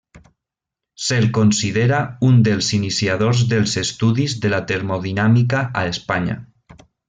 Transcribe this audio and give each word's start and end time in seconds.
Se'l 1.07 1.27
considera 1.37 1.99
un 2.29 2.39
dels 2.47 2.69
iniciadors 2.77 3.43
dels 3.53 3.77
estudis 3.83 4.35
de 4.47 4.53
la 4.57 4.63
termodinàmica 4.75 5.63
a 5.83 5.89
Espanya. 5.95 6.41